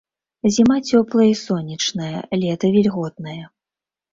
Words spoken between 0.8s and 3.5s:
цёплая і сонечная, лета вільготнае.